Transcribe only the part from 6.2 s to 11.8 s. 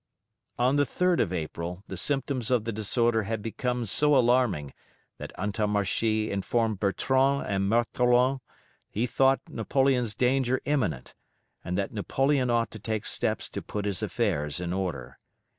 informed Bertrand and Montholon he thought Napoleon's danger imminent, and